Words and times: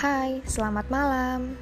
Hai, 0.00 0.40
selamat 0.48 0.88
malam. 0.88 1.60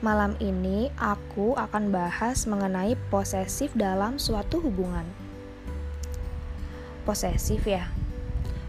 Malam 0.00 0.32
ini 0.40 0.88
aku 0.96 1.52
akan 1.52 1.92
bahas 1.92 2.48
mengenai 2.48 2.96
posesif 3.12 3.76
dalam 3.76 4.16
suatu 4.16 4.56
hubungan. 4.64 5.04
Posesif 7.04 7.60
ya. 7.68 7.92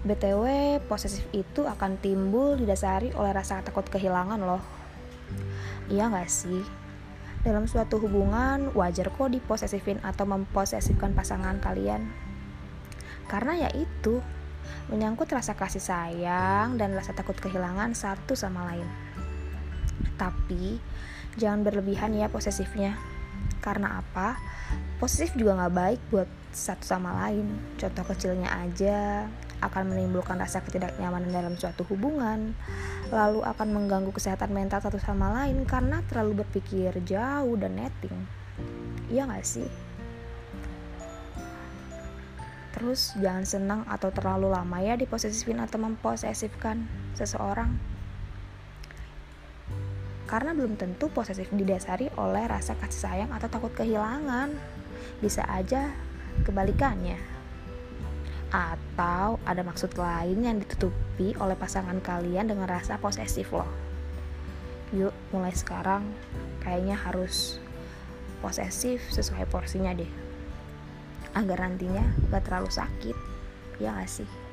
BTW, 0.03 0.43
posesif 0.91 1.23
itu 1.31 1.63
akan 1.63 1.95
timbul 2.03 2.59
didasari 2.59 3.15
oleh 3.15 3.31
rasa 3.31 3.63
takut 3.63 3.87
kehilangan 3.87 4.43
loh. 4.43 4.63
Iya 5.87 6.11
gak 6.11 6.27
sih? 6.27 6.67
Dalam 7.47 7.71
suatu 7.71 8.03
hubungan, 8.03 8.75
wajar 8.75 9.15
kok 9.15 9.31
diposesifin 9.31 10.03
atau 10.03 10.27
memposesifkan 10.27 11.15
pasangan 11.15 11.63
kalian. 11.63 12.11
Karena 13.31 13.63
ya 13.63 13.69
itu, 13.79 14.19
menyangkut 14.89 15.29
rasa 15.29 15.53
kasih 15.53 15.81
sayang 15.81 16.75
dan 16.75 16.93
rasa 16.97 17.13
takut 17.13 17.37
kehilangan 17.37 17.93
satu 17.93 18.33
sama 18.33 18.65
lain. 18.73 18.87
Tapi 20.17 20.77
jangan 21.37 21.63
berlebihan 21.63 22.15
ya 22.17 22.27
posesifnya. 22.27 22.97
Karena 23.59 24.01
apa? 24.03 24.35
Posesif 24.99 25.35
juga 25.35 25.55
nggak 25.55 25.75
baik 25.75 26.01
buat 26.11 26.29
satu 26.51 26.83
sama 26.83 27.15
lain. 27.25 27.47
Contoh 27.79 28.03
kecilnya 28.03 28.49
aja 28.51 29.25
akan 29.59 29.91
menimbulkan 29.91 30.39
rasa 30.39 30.63
ketidaknyamanan 30.63 31.31
dalam 31.31 31.55
suatu 31.59 31.83
hubungan, 31.91 32.55
lalu 33.11 33.43
akan 33.43 33.67
mengganggu 33.75 34.11
kesehatan 34.15 34.55
mental 34.55 34.79
satu 34.79 34.95
sama 34.99 35.31
lain 35.35 35.67
karena 35.67 35.99
terlalu 36.07 36.43
berpikir 36.43 36.95
jauh 37.03 37.55
dan 37.59 37.75
netting. 37.75 38.15
Iya 39.11 39.27
nggak 39.27 39.43
sih? 39.43 39.88
Terus 42.79 43.11
jangan 43.19 43.43
senang 43.43 43.81
atau 43.91 44.07
terlalu 44.07 44.55
lama 44.55 44.79
ya 44.79 44.95
diposesifin 44.95 45.59
atau 45.59 45.83
memposesifkan 45.83 46.87
seseorang. 47.11 47.75
Karena 50.23 50.55
belum 50.55 50.79
tentu 50.79 51.11
posesif 51.11 51.51
didasari 51.51 52.07
oleh 52.15 52.47
rasa 52.47 52.79
kasih 52.79 53.01
sayang 53.03 53.31
atau 53.35 53.51
takut 53.51 53.75
kehilangan. 53.75 54.55
Bisa 55.19 55.43
aja 55.51 55.91
kebalikannya. 56.47 57.19
Atau 58.47 59.43
ada 59.43 59.59
maksud 59.59 59.99
lain 59.99 60.39
yang 60.39 60.63
ditutupi 60.63 61.35
oleh 61.35 61.59
pasangan 61.59 61.99
kalian 61.99 62.47
dengan 62.47 62.71
rasa 62.71 62.95
posesif 62.95 63.51
loh. 63.51 63.67
Yuk, 64.95 65.11
mulai 65.35 65.51
sekarang 65.51 66.07
kayaknya 66.63 66.95
harus 66.95 67.59
posesif 68.39 69.03
sesuai 69.11 69.51
porsinya 69.51 69.91
deh 69.91 70.29
agar 71.37 71.65
nantinya 71.65 72.05
gak 72.33 72.45
terlalu 72.47 72.69
sakit. 72.71 73.17
Ya 73.79 73.95
gak 73.95 74.11
sih 74.11 74.48